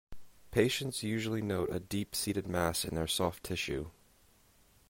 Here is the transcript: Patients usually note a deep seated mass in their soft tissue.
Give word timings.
Patients 0.49 1.03
usually 1.03 1.43
note 1.43 1.69
a 1.71 1.79
deep 1.79 2.15
seated 2.15 2.47
mass 2.47 2.83
in 2.85 2.95
their 2.95 3.05
soft 3.05 3.43
tissue. 3.43 3.91